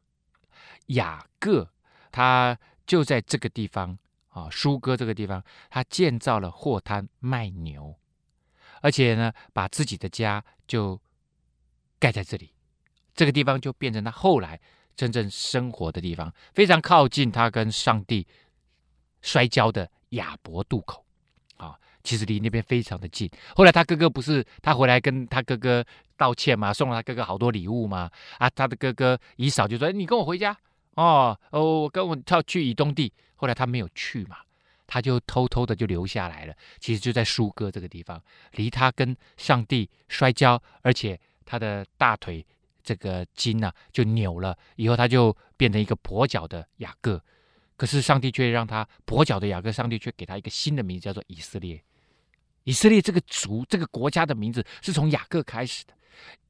[0.87, 1.69] 雅各
[2.11, 3.95] 他就在这个地方
[4.29, 7.95] 啊，舒哥这个地方，他建造了货摊卖牛，
[8.81, 10.99] 而且呢，把自己的家就
[11.99, 12.51] 盖在这里，
[13.13, 14.59] 这个地方就变成他后来
[14.95, 18.25] 真正生活的地方，非常靠近他跟上帝
[19.21, 21.05] 摔跤的雅博渡口。
[22.03, 23.29] 其实离那边非常的近。
[23.55, 25.83] 后来他哥哥不是他回来跟他哥哥
[26.17, 28.09] 道歉嘛，送了他哥哥好多礼物嘛。
[28.37, 30.55] 啊，他的哥哥以扫就说：“、你跟我回家
[30.95, 34.37] 哦，哦，我跟我他去以东地。”后来他没有去嘛，
[34.85, 36.53] 他就偷偷的就留下来了。
[36.79, 42.45] 其实就在疏割这个地方，离他跟上帝摔跤，而且他的大腿
[42.83, 47.19] 这个筋呐、啊、就扭了，以后他就变成一个跛脚的雅各。
[47.77, 51.81] 可是上帝却让他跛脚的雅各，上帝却给他一个新的名字，叫做以色列。
[52.63, 55.93] 以色列这个族、这个国家的名字是从雅各开始的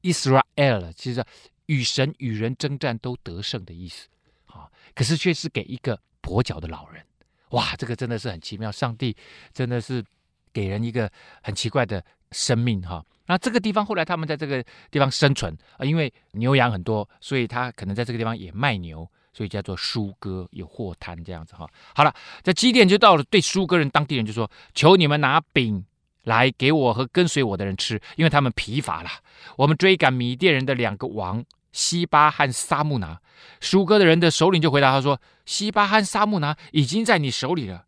[0.02, 1.24] ，Israel，其实
[1.66, 4.08] 与神与人征战都得胜的意思
[4.46, 4.68] 啊。
[4.94, 7.02] 可是却是给一个跛脚的老人，
[7.50, 8.70] 哇，这个真的是很奇妙。
[8.70, 9.16] 上帝
[9.54, 10.04] 真的是
[10.52, 11.10] 给人一个
[11.42, 13.02] 很奇怪的生命哈。
[13.26, 21.66] 那这个地方后来他们在这个地方生存啊，因为牛羊很多，所以他可能在这个地方也卖牛，所以叫做疏割，有货摊这样子哈。
[21.94, 25.82] 好了，在基甸就到了，对疏割人当地人就说：求你们拿饼。
[26.24, 29.10] 来给我和跟随我的人吃，因为他们疲乏了。
[29.56, 33.20] 我们追赶米甸人的两个王西巴和萨木拿，
[33.60, 37.86] 舒哥的人的首领就回答他说：“西巴和萨木拿已经在你手里了，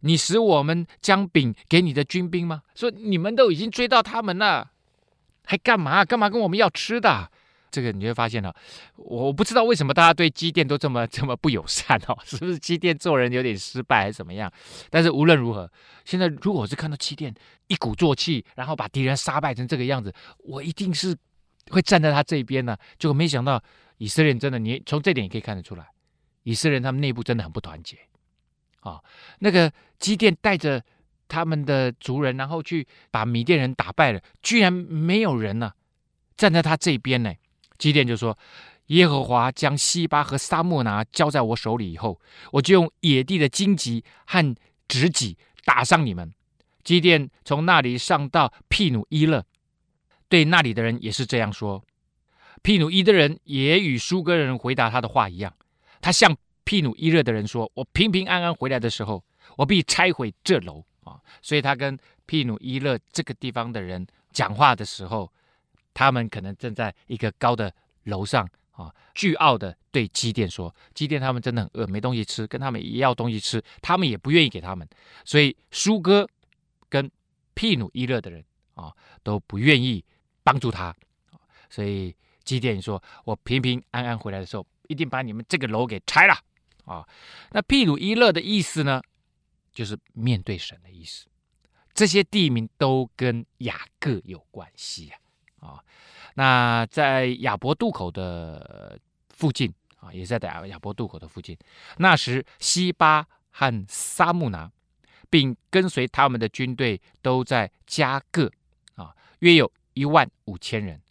[0.00, 2.62] 你使我们将饼给你的军兵吗？
[2.74, 4.70] 说你们都已经追到他们了，
[5.44, 6.04] 还干嘛？
[6.04, 7.30] 干嘛跟我们要吃的？”
[7.76, 8.54] 这个你会发现了，
[8.96, 14.50] 我不知道为什么大家对基甸都这么这么不友善哦， 是不是基甸做人有点失败还是怎么样？
[14.88, 15.70] 但是无论如何，
[16.06, 17.34] 现在如果是看到基甸
[17.66, 21.14] 一鼓作气，然后把敌人杀败成这个样子，我一定是
[21.68, 22.74] 会站在他这边呢？
[22.98, 23.62] 结果没想到
[23.98, 25.86] 以色列真的，你从这点也可以看得出来，
[26.44, 27.98] 以色列他们内部真的很不团结
[28.80, 28.98] 啊。
[29.40, 30.82] 那个基甸带着
[31.28, 35.72] 他们的族人，然后去把米甸人打败了，居然没有人呢、
[36.38, 37.34] 站在他这边呢。
[37.78, 38.36] 基甸就说
[38.88, 42.20] ：“耶和华将西巴和撒慕拿交在我手里以后，
[42.52, 44.54] 我就用野地的荆棘和
[44.88, 46.32] 蒺藜打伤你们。”
[46.84, 49.44] 基甸从那里上到庇努伊勒，
[50.28, 51.82] 对那里的人也是这样说。
[52.62, 55.52] 庇努伊的人也与苏格人回答他的话一样。
[56.00, 59.24] 他向庇努伊勒的人说：“我平平安安回来的时候，
[59.56, 65.32] 我必拆毁这楼啊！”所以，他跟庇努伊勒这个地方的人讲话的时候，
[65.96, 74.86] 他们可能正在一个高的楼上啊，倨傲的对基甸说：“基甸他们真的很饿，没东西吃，跟他们也要东西吃，他们也不愿意给他们。”
[75.24, 76.28] 所以，疏割。
[76.88, 77.10] 跟
[77.52, 80.04] 毗努伊勒的人啊都不愿意
[80.44, 80.94] 帮助他，
[81.68, 86.34] 所以基甸说：“我平平安安回来的时候，一定把你们这个楼给拆了
[86.84, 87.04] 啊！”
[87.50, 89.02] 那毗努伊勒的意思呢，
[89.72, 91.26] 就是面对神的意思。
[91.92, 95.25] 这些地名都跟雅各有关系呀啊！
[95.66, 95.82] 啊
[96.34, 98.98] 那在雅博渡口的
[99.30, 101.56] 附近啊，也在雅雅博渡口的附近，
[101.98, 104.70] 那时西巴和撒木拿。
[105.28, 108.48] 并跟随他们的军队都在加各，
[108.94, 111.02] 啊，约有一万五千人，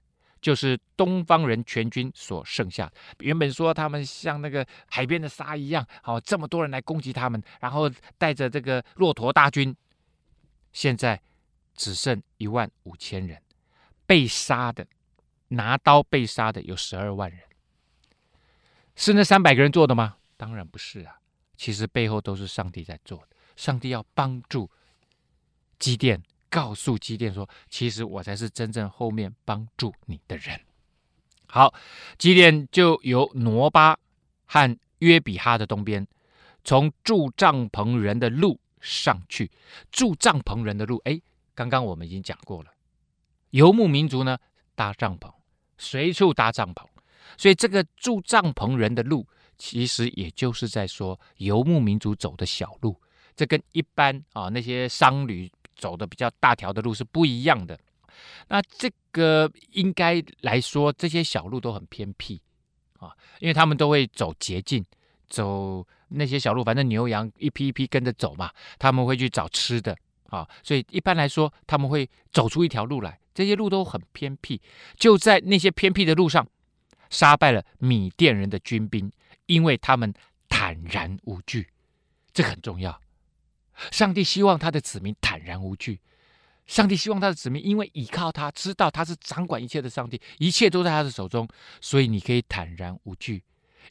[0.41, 2.89] 就是东方人全军所剩下。
[3.19, 9.75] 原本说他们像那个海边的沙一样，好，这么多人来攻击他们，然后带着这个骆驼大军，
[10.71, 11.21] 现在
[11.75, 13.37] 只剩一万五千人，
[14.05, 14.87] 被杀的，
[15.49, 17.39] 拿刀被杀的有十二万人，
[18.95, 20.17] 是那三百个人做的吗？
[20.37, 21.19] 当然不是啊，
[21.55, 23.29] 其实背后都是上帝在做的。
[23.55, 24.69] 上帝要帮助
[25.79, 30.59] 基甸，告诉基甸说：“其实我才是真正后面帮助你的人。”
[31.47, 31.73] 好，
[32.17, 33.97] 基甸就由挪巴
[34.45, 36.05] 和约比哈的东边，
[36.65, 39.49] 从住帐篷人的路上去。
[39.89, 41.21] 住帐篷人的路，哎，
[41.53, 42.74] 刚刚我们已经讲过了。
[43.55, 44.37] 游牧民族呢，
[44.75, 45.33] 搭帐篷，
[45.77, 46.85] 随处搭帐篷，
[47.37, 49.25] 所以这个住帐篷人的路，
[49.57, 53.01] 其实也就是在说游牧民族走的小路。
[53.33, 57.79] 这跟一般啊那些商旅走的比较大条的路是不一样的。
[58.49, 62.41] 那这个应该来说，这些小路都很偏僻
[62.99, 64.83] 啊，因为他们都会走捷径，
[65.29, 69.95] 走那些小路，反正牛羊一批一批跟着走嘛，他们会去找吃的
[70.29, 73.19] 啊，所以一般来说他们会走出一条路来。
[73.33, 74.61] 这些路都很偏僻，
[74.97, 76.47] 就在那些偏僻的路上，
[77.09, 79.11] 杀败了米甸人的军兵，
[79.45, 80.13] 因为他们
[80.47, 81.67] 坦然无惧，
[82.33, 83.01] 这很重要。
[83.91, 85.99] 上帝希望他的子民坦然无惧。
[86.65, 91.45] 上帝希望他的子民，因为倚靠他，知道他是掌管一切的上帝，一切都在他的手中，
[91.81, 93.43] 所以你可以坦然无惧。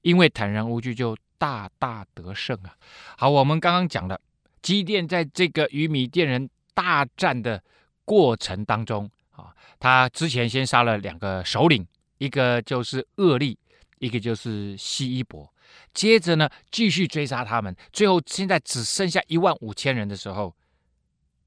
[0.03, 2.75] 因为坦然无惧，就大大得胜啊！
[3.17, 4.21] 好，我们刚刚讲了，
[4.65, 7.63] 基甸在这个与米甸人大战的
[8.07, 13.59] 过程当中啊，他之前先杀了两个首领，一个就是厄利，
[13.99, 15.53] 一个就是西伊伯。
[15.93, 20.57] 接着呢，继续追杀他们，最后现在只剩下一万五千人的时候，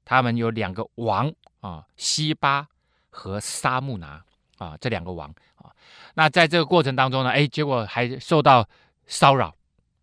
[0.04, 1.28] 他们有两个王
[1.58, 2.68] 啊，西巴
[3.10, 4.24] 和沙木拿
[4.58, 5.74] 啊，这两个王啊，
[6.14, 8.68] 那在这个过程当中呢，哎，结果还受到
[9.08, 9.52] 骚扰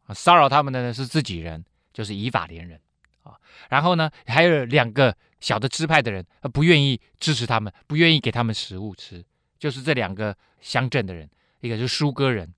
[0.05, 2.77] 啊，骚扰他们的呢是自己人，就是以法莲人
[3.25, 3.35] 啊，
[3.69, 9.21] 然后呢，还有两个小的支派的人不愿意支持他们，不愿意给他们食物吃，
[9.59, 12.53] 就是这两个乡镇的人，一个是舒哥人。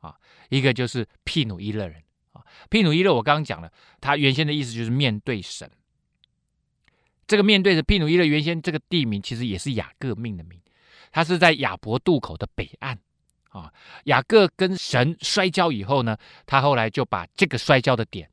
[0.00, 0.14] 啊
[0.48, 2.00] 一个就是毗努伊勒人
[2.30, 5.68] 啊，毗努伊勒我刚刚讲了，他原先的意思就是面对神。
[7.26, 10.60] 这个面对着毗努伊勒原先这个地名其实也是雅各命的名，
[11.10, 12.96] 他是在雅伯渡口的北岸
[13.48, 13.72] 啊。
[14.04, 18.30] 雅各跟神摔跤以后呢，他后来就把这个摔跤的点，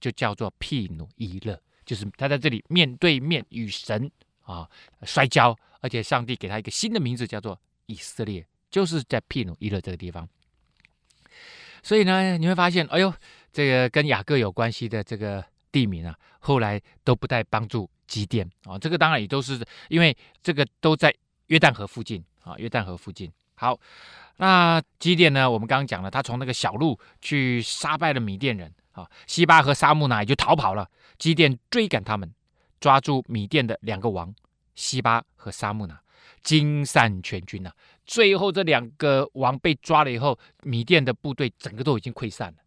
[0.00, 4.10] 就叫做庇努伊勒，就是他在这里面对面与神
[4.42, 4.68] 啊
[5.02, 10.28] 摔跤，而且上帝给他一个新的名字叫做以色列，就是在庇努伊勒这个地方。
[11.82, 13.12] 所以呢，你会发现，哎呦，
[13.52, 21.14] 这个跟雅各有关系的这个地名啊，后来都不带帮助基甸啊、这个当然也都是因为这个都在
[21.46, 23.30] 约旦河附近啊，约旦河附近。
[23.54, 23.78] 好，
[24.36, 30.90] 那基甸呢，我们刚刚讲了，他从那个小路去杀败了米甸人啊，西巴和撒慕拿也就逃跑了。
[31.18, 32.34] 基甸追赶他们，
[32.80, 34.34] 抓住米甸的两个王
[34.74, 36.00] 西巴和撒慕拿，
[36.42, 37.72] 惊散全军呐、
[38.04, 42.58] 最后这两个王被抓了以后，米甸的部队整个都已经溃散了，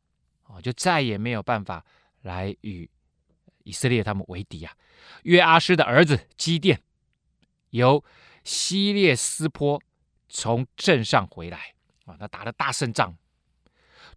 [0.45, 1.83] 哦，就再也没有办法
[2.21, 2.89] 来与
[3.63, 4.73] 以色列他们为敌啊。
[5.23, 6.81] 约阿施的儿子基甸
[7.71, 8.03] 由
[8.43, 9.81] 希列斯坡
[10.29, 11.73] 从镇上回来
[12.05, 13.15] 啊，他打了大胜仗，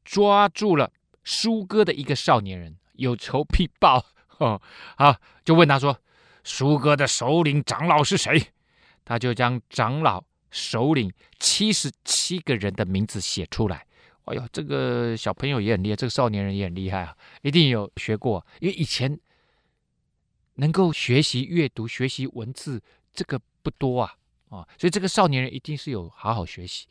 [0.05, 0.93] 抓住了
[1.25, 4.05] 舒哥的一个少年人，有仇必报
[4.39, 4.61] 哦。
[4.97, 5.99] 好，就问他说
[6.45, 8.53] ：“舒哥的首领长老是谁？”
[9.05, 13.87] 他就将长老首领七十七个人的名字写出来。
[14.27, 19.19] 哎呦，这个小朋友也很厉害，这个少年人也很厉害啊，一定有学过，因为以前
[20.55, 22.81] 能够学习阅读、学习文字，
[23.13, 24.15] 这个不多啊。
[24.51, 26.87] 啊，所以这个少年人一定是有好好学习。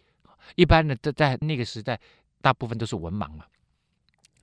[0.56, 2.00] 一般的在在那个时代，
[2.42, 3.46] 大部分都是文盲嘛。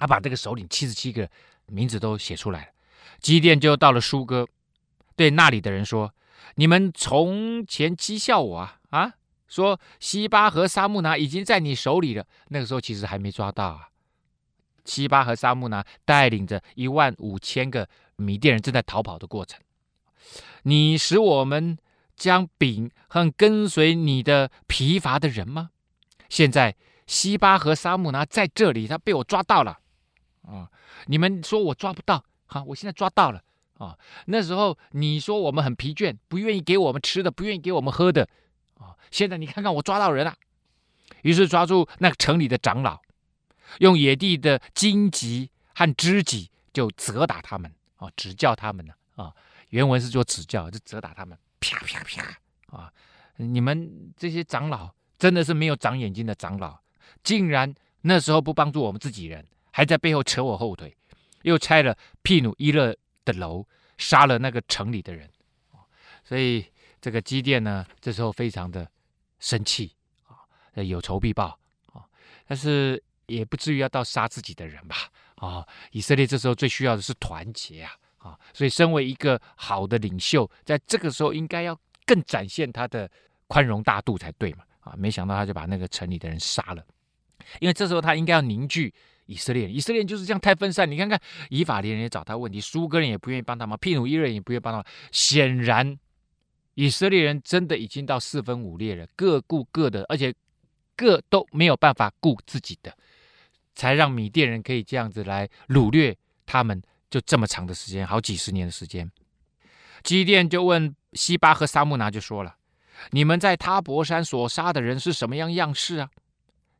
[0.01, 1.31] 他把这个首领七十七个
[1.67, 2.69] 名字都写出来了。
[3.21, 4.49] 基甸就到了舒哥，
[5.15, 6.13] 对那里的人说
[6.57, 9.13] ：“你们从前讥笑我啊啊，
[9.47, 12.27] 说西巴和沙木拿已经在你手里了。
[12.49, 13.89] 那个时候其实还没抓到啊。
[14.85, 19.61] 西巴和沙木拿带领着一万五千个米甸人正在逃跑的过程。
[20.65, 21.79] 你使我们。”
[22.21, 25.71] 将饼和跟随你的疲乏的人吗？
[26.29, 29.79] 现在西巴和沙木拿在这里，他被我抓到了
[30.43, 30.69] 啊！
[31.07, 33.43] 你们说我抓不到，好，我现在抓到了
[33.79, 33.97] 啊！
[34.27, 38.29] 那时候你说我们很疲倦，不愿意给我们吃的，不愿意给我们喝的
[38.79, 38.97] 啊！
[39.11, 40.35] 现在你看看我抓到人了，
[41.23, 43.01] 于是抓住那个城里的长老，
[43.79, 49.35] 用野地的荆棘和枝棘就责打他们啊，指教他们呢啊！
[49.71, 51.39] 原文是做指教，就责打他们。
[51.61, 52.77] 啪啪啪！
[52.77, 52.93] 啊，
[53.37, 56.79] 你们这些长老真的是没有长眼睛的长老，
[57.23, 59.47] 竟然那时候不帮助我们自己人，
[59.81, 60.95] 还在背后扯我后腿，
[61.41, 63.67] 又拆了毗努伊勒的楼，
[63.97, 65.27] 杀了那个城里的人。
[66.23, 66.63] 所以
[67.01, 68.87] 这个基甸呢，这时候非常的
[69.39, 69.91] 生气
[70.27, 70.37] 啊，
[70.83, 71.59] 有仇必报
[71.95, 72.05] 啊，
[72.47, 74.97] 但是也不至于要到杀自己的人吧？
[75.37, 77.97] 啊，以色列这时候最需要的是团结啊。
[78.19, 83.11] 啊，所以身为一个好的领袖，在这个时候应该要更展现他的
[83.47, 84.65] 宽容大度才对嘛。
[84.81, 86.85] 啊，没想到他就把那个城里的人杀了，
[87.61, 88.93] 因为这时候他应该要凝聚
[89.31, 89.71] 以色列。
[89.71, 94.87] 以色列就是这样太分散，你看看以法莲人也找他问题，苏格人也不愿意帮他忙，毗努伊人也不愿意帮他忙。
[95.13, 95.97] 显然，
[96.75, 100.35] 以色列人真的已经到四分五裂了，各顾各的，而且
[100.97, 102.93] 各都没有办法顾自己的，
[103.77, 106.83] 才让米甸人可以这样子来掳掠他们。
[107.09, 109.11] 就这么长的时间，好几十年的时间，
[110.05, 112.55] 基甸就问西巴和沙木拿就说了
[113.11, 116.09] ：“你们在他泊山所杀的人是什么样样式啊？”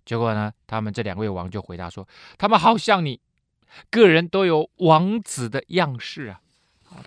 [0.05, 2.07] 结果呢，他们这两位王就回答说
[2.39, 3.21] ：“他们好像你，
[3.91, 6.41] 个人都有王子的样式啊，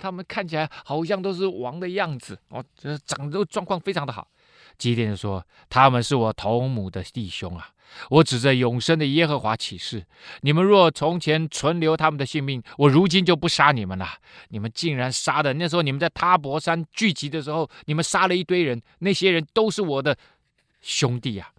[0.02, 4.28] 他们看起来好像都是王的样子哦，这长得状况非常的好。”
[4.78, 7.70] 基甸说：“他们是我同母的弟兄啊。”
[8.10, 10.04] 我指着永生的耶和华起誓，
[10.42, 14.08] 你们若从前存留他们的性命，我如今就不杀你们了。
[14.50, 20.18] 你们竟然杀的，那时候你们在他博山聚集的时候，你们杀了一堆人，那些人都是我的
[20.82, 21.52] 兄弟啊。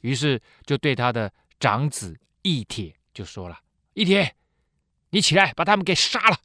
[0.00, 3.58] 于是就对他的长子义帖就说了
[3.94, 4.34] ：“义帖，
[5.10, 6.36] 你起来把他们给杀了。”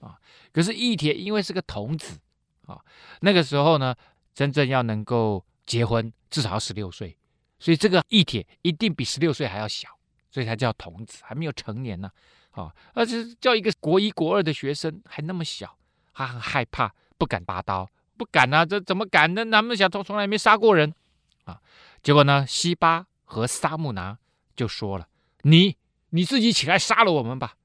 [0.00, 0.18] 啊，
[0.52, 2.18] 可是义帖因为是个童子
[2.66, 2.80] 啊，
[3.20, 3.94] 那个时候呢，
[4.34, 7.16] 真正要能够结婚，至少要十六岁。
[7.58, 9.88] 所以这个义帖一定比十六岁还要小，
[10.30, 12.10] 所以他叫童子，还没有成年呢。
[12.50, 15.76] 啊，而且叫一个国一国二的学生还那么小，
[16.12, 19.44] 他很害怕，不敢拔刀，不敢啊，这怎么敢呢？
[19.44, 20.94] 那么小，从从来没杀过人
[21.44, 21.60] 啊。
[22.02, 24.18] 结果呢，西巴和沙木拿
[24.54, 25.08] 就说了
[25.42, 25.76] ：“你
[26.10, 27.56] 你自己起来杀了我们吧，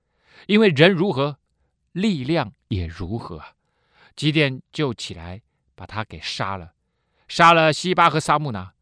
[0.47, 1.37] 因为人如何，
[1.91, 3.43] 力量也如何。”
[4.15, 5.41] 基甸就起来
[5.75, 6.73] 把他给杀了，
[7.27, 8.73] 杀了西巴和沙木拿。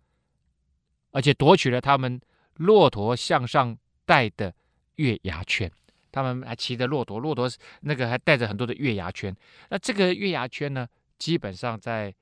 [1.12, 2.20] 而且夺取了他们
[2.56, 4.54] 骆驼向上带的
[4.96, 5.72] 月牙圈，
[6.12, 7.50] 他们还骑着骆驼，骆驼
[7.82, 9.36] 那个还带着很多的月牙圈。
[9.70, 12.14] 那这个月牙圈呢，基本上在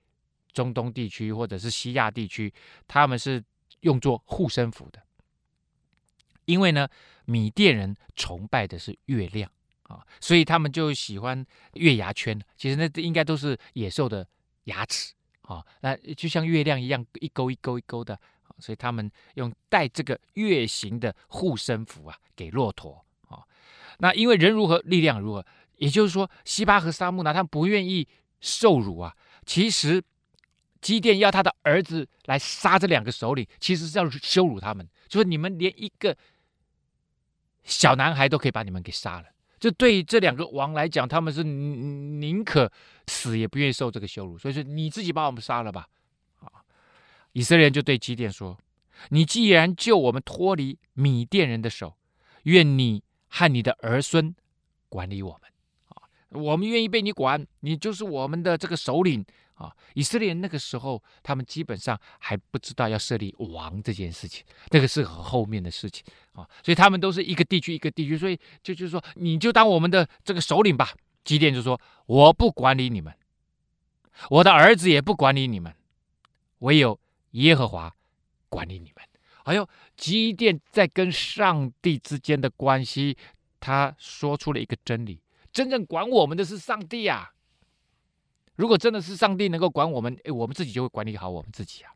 [0.55, 2.51] 中东地区或者是西亚地区，
[2.87, 3.43] 他们是
[3.81, 5.03] 用作护身符的。
[6.45, 6.87] 因为呢，
[7.25, 9.51] 米甸人崇拜的是月亮
[9.83, 12.39] 啊，所以他们就喜欢月牙圈。
[12.55, 14.27] 其实那应该都是野兽的
[14.65, 18.19] 牙齿啊，那就像月亮一样，一勾一勾一勾的。
[18.59, 23.43] 所以他们用带这个月形的护身符啊，给骆驼啊。
[23.97, 25.45] 那因为人如何，力量如何，
[25.75, 28.07] 也就是说，西巴和沙木呢他们不愿意
[28.39, 29.13] 受辱啊。
[29.45, 30.01] 其实
[30.85, 36.15] 基甸要他的儿子来杀这两个首领，其实是要羞辱他们，就是你们连一个
[37.63, 39.25] 小男孩都可以把你们给杀了。
[39.59, 42.71] 这对于这两个王来讲，他们是宁可
[43.07, 44.37] 死也不愿意受这个羞辱。
[44.37, 45.87] 所以说，你自己把我们杀了吧。
[46.41, 46.61] 啊
[47.31, 48.55] 以色列人就对基甸说
[49.09, 51.97] ：“你既然救我们脱离米甸人的手，
[52.43, 54.35] 愿你和你的儿孙
[54.87, 55.51] 管理我们
[55.87, 56.05] 啊！
[56.29, 59.25] 我们愿意被你管，你就是我们的这个首领
[59.55, 70.93] 啊，以色列那个时候，他们基本上还不知道要设立王这件事情，这个是很后面的事情啊，所以他们都是一个地区一个地区，所以就就是说，你就当我们的这个首领吧。
[71.23, 73.11] 基甸就说：“我不管理你们，
[74.29, 75.73] 我的儿子也不管理你们，
[76.59, 76.99] 唯有
[77.31, 77.95] 耶和华
[78.47, 79.03] 管理你们。”
[79.43, 83.17] 还有基甸在跟上帝之间的关系，
[83.59, 85.19] 他说出了一个真理：
[85.51, 87.33] 真正管我们的是上帝啊。
[88.55, 91.91] 如果真的是上帝能够管我们，诶，我们自己就会管理好我们自己啊。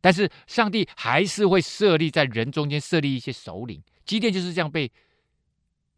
[0.00, 4.90] 但是上帝还是会设立在人中间设立一些首领，基甸就是这样被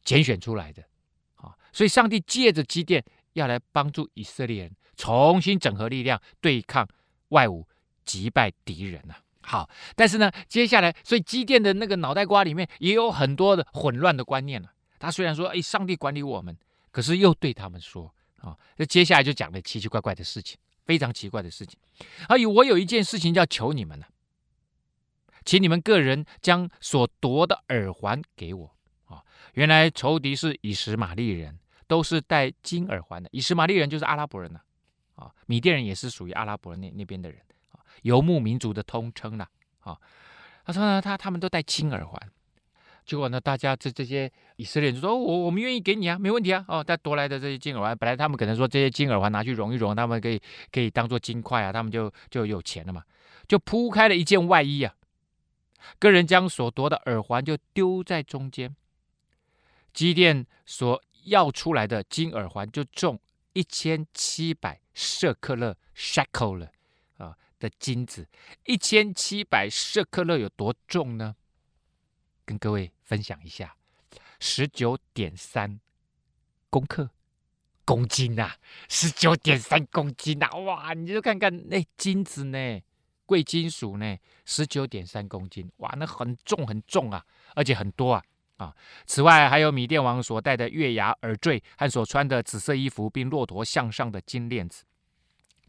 [0.03, 0.83] 拣选出来的
[1.37, 1.55] 啊。
[1.73, 6.89] 所以上帝借着基甸要来帮助以色列人重新整合力量，对抗
[7.29, 7.67] 外侮，
[8.07, 9.15] 击败敌人呐。
[9.43, 14.73] 好，但是呢，接下来，所以基甸的那个脑袋瓜里面也有很多的混乱的观念了。
[14.99, 16.57] 他虽然说，哎，上帝管理我们，
[16.91, 18.15] 可是又对他们说。
[18.41, 21.79] 啊，那、接下来就讲了奇奇怪怪的事情，非常奇怪的事情。
[22.27, 24.07] 啊，有我有一件事情要求你们呢，
[25.45, 28.77] 请你们个人将所夺的耳环给我。
[29.07, 29.23] 啊、
[29.55, 33.29] 原来仇敌是以实玛利人，都是戴金耳环的。
[33.33, 34.61] 以实玛利人就是阿拉伯人呐，
[35.17, 37.41] 啊、哦，米甸人也是属于阿拉伯那那边的人，
[38.03, 39.47] 游牧民族的通称呐。
[39.81, 39.99] 啊、
[40.65, 42.33] 他说呢，他他们都戴金耳环。
[43.05, 50.41] 结果呢，大家这这些以色列人就说：“我我们愿意给你啊，没问题啊。”哦，他夺来的这些金耳环，本来他们可能说这些金耳环拿去熔一熔，他们可以
[50.71, 53.03] 可以当做金块啊，他们就就有钱了嘛，
[53.49, 54.95] 就铺开了一件外衣啊。
[55.99, 58.77] 各人将所夺的耳环就丢在中间，
[59.93, 63.19] 基甸所要出来的金耳环就重
[63.55, 66.71] 一千七百舍克勒 shekel 了
[67.17, 68.29] 啊的金子，
[68.67, 71.35] 一千七百舍克勒有多重呢？
[72.51, 73.77] 跟各位分享一下，
[74.41, 75.79] 十九点三
[76.69, 77.09] 公克
[77.85, 78.57] 公斤呐、啊，
[78.89, 80.93] 十九点三公斤呐、哇！
[80.93, 82.81] 你就看看那金子呢，
[83.25, 87.25] 贵金属呢，十九点三公斤，哇，那很重很重啊，
[87.55, 88.25] 而且很多啊
[88.57, 88.75] 啊！
[89.07, 94.83] 此外，还有米甸王所戴的月牙耳坠和所穿的紫色衣服，并骆驼项上的金链子。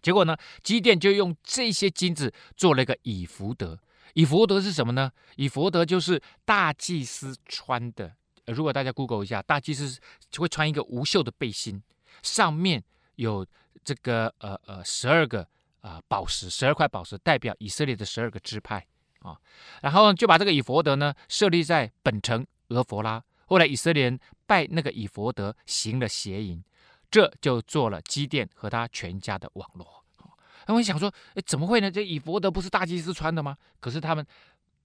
[0.02, 3.78] 结果呢，基甸就用这些金子做了一个以弗得。
[4.14, 5.12] 以弗得是什么呢？
[5.36, 8.14] 以弗得就是大祭司穿的。
[8.48, 10.00] 如果大家 Google 一下，大祭司
[10.30, 11.82] 就会穿一个无袖的背心，
[12.22, 12.84] 上面
[13.16, 13.46] 有
[13.84, 15.48] 这个呃呃十二个
[15.82, 18.86] 啊、宝石，十二块宝石代表以色列的十二个支派
[19.20, 19.38] 啊。
[19.82, 23.24] 然后就把这个以弗得呢设立在本城俄弗拉。
[23.46, 26.64] 后来以色列人拜那个以弗得行了邪淫，
[27.10, 30.01] 这就做了基甸和他全家的网罗。
[30.66, 31.90] 他们想说：“哎，怎么会呢？
[31.90, 33.58] 这以弗得不是大祭司穿的吗？
[33.80, 34.26] 可是他们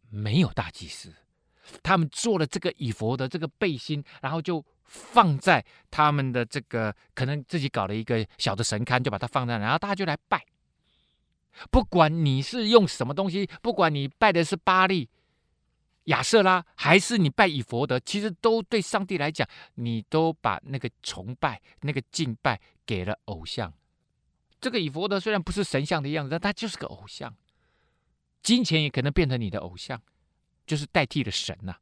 [0.08, 1.12] 没有大祭司，
[1.82, 10.44] 他们做了这个以弗得这个背心，然后就放在他们的这个可能自己搞了一个小的神龛，就把它放在那，然后大家就来拜。
[11.70, 15.08] 不管你是用什么东西，不管你拜的是巴力、
[16.04, 23.72] 亚瑟拉，还是你拜以弗得，其实都对上帝来讲，你都把那个崇拜、那个敬拜给了偶像。”
[24.60, 27.34] 这个以弗得虽然不是神像的样子，但他就是个偶像。
[28.42, 30.00] 金钱也可能变成你的偶像，
[30.66, 31.76] 就是代替了神呐、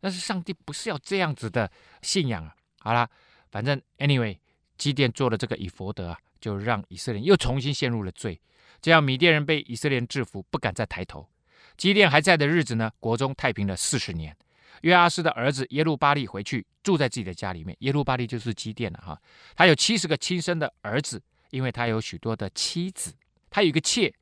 [0.00, 1.70] 但是上帝不是要这样子的
[2.02, 2.54] 信仰啊。
[2.80, 3.08] 好了，
[3.50, 4.36] 反正 anyway，
[4.76, 8.40] 基甸做了这个以弗得啊，就让以色列又重新陷入了罪。
[8.80, 11.28] 这样米甸人被以色列制服，不敢再抬头。
[11.76, 14.36] 基甸还在的日子呢，国中太平了四十年。
[14.82, 17.76] 约阿施的儿子耶路巴利回去住在自己的家里面。
[17.80, 19.20] 耶路巴利就是基甸了哈。
[19.56, 21.22] 他有七十个亲生的儿子。
[21.50, 23.14] 因为他有许多的妻子，
[23.48, 24.12] 他有一个妾，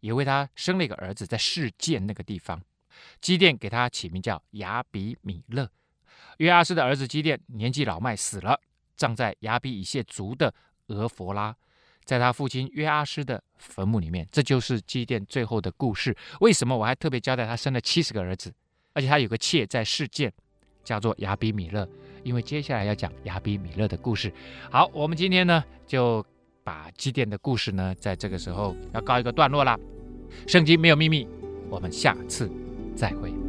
[0.00, 2.60] 也为他生了一个儿子，在示剑那个地方，
[3.20, 5.70] 基甸给他起名叫亚比米勒。
[6.38, 8.60] 约阿施的儿子基甸年纪老迈，死了，
[8.96, 10.52] 葬在亚比以谢族的
[10.88, 11.54] 俄弗拉，
[12.04, 14.26] 在他父亲约阿施的坟墓里面。
[14.32, 16.16] 这就是基甸最后的故事。
[16.40, 18.52] 为什么我还特别交代他生了七十个儿子，
[18.92, 20.32] 而且他有个妾在示剑，
[20.82, 21.88] 叫做亚比米勒？
[22.24, 24.32] 因为接下来要讲亚比米勒的故事。
[24.70, 26.26] 好，我们今天呢就。
[26.64, 29.78] 把祭奠的故事呢，在这个时候要告一个段落啦。
[30.46, 31.26] 圣经没有秘密，
[31.68, 32.50] 我们下次
[32.94, 33.41] 再会。